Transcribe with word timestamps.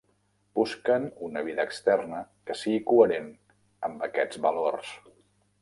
Busquen 0.59 1.05
una 1.27 1.43
vida 1.49 1.65
externa 1.69 2.23
que 2.49 2.57
sigui 2.63 2.81
coherent 2.93 3.31
amb 3.89 4.07
aquests 4.11 4.45
valors. 4.49 4.99